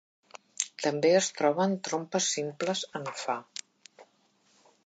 [0.85, 3.37] També es troben trompes simples en Fa.